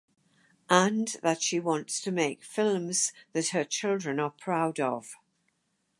And 0.67 1.09
that 1.21 1.43
she 1.43 1.59
wants 1.59 2.01
to 2.01 2.11
make 2.11 2.43
films 2.43 3.13
that 3.33 3.49
her 3.49 3.63
children 3.63 4.19
are 4.19 4.31
proud 4.31 4.79
of. 4.79 5.15